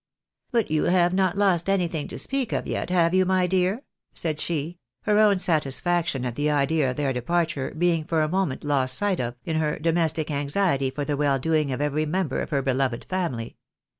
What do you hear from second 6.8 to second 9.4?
of their departure being for a moment lost sight of,